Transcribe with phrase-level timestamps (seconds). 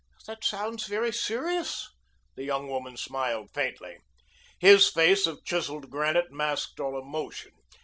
[0.25, 1.87] "That sounds very serious."
[2.35, 3.97] The young woman smiled faintly.
[4.57, 7.51] His face of chiseled granite masked all emotion.